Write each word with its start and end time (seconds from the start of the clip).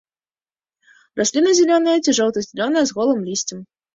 Расліна 1.19 1.51
зялёная 1.59 1.97
ці 2.05 2.15
жоўта-зялёная 2.19 2.83
з 2.93 2.99
голым 3.01 3.19
лісцем. 3.29 3.59